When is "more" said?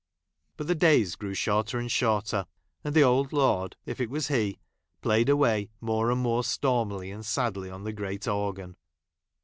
5.79-6.09, 6.19-6.43